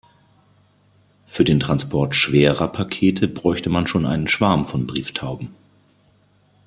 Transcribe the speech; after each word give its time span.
Für 1.27 1.43
den 1.43 1.59
Transport 1.59 2.15
schwerer 2.15 2.69
Pakete 2.69 3.27
bräuchte 3.27 3.69
man 3.69 3.85
schon 3.85 4.07
einen 4.07 4.27
Schwarm 4.27 4.65
von 4.65 4.87
Brieftauben. 4.87 5.49